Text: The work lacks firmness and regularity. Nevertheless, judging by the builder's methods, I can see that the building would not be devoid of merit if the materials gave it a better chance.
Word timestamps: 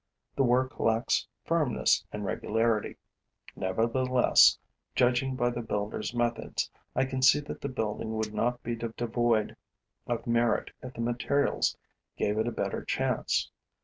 The 0.35 0.41
work 0.41 0.79
lacks 0.79 1.27
firmness 1.43 2.03
and 2.11 2.25
regularity. 2.25 2.97
Nevertheless, 3.55 4.57
judging 4.95 5.35
by 5.35 5.51
the 5.51 5.61
builder's 5.61 6.11
methods, 6.11 6.71
I 6.95 7.05
can 7.05 7.21
see 7.21 7.39
that 7.41 7.61
the 7.61 7.69
building 7.69 8.15
would 8.15 8.33
not 8.33 8.63
be 8.63 8.75
devoid 8.75 9.55
of 10.07 10.25
merit 10.25 10.71
if 10.81 10.95
the 10.95 11.01
materials 11.01 11.77
gave 12.17 12.39
it 12.39 12.47
a 12.47 12.51
better 12.51 12.83
chance. 12.83 13.51